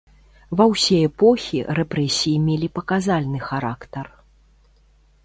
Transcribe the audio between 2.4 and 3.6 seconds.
мелі паказальны